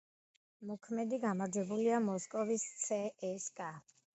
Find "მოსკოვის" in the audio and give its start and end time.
2.07-2.67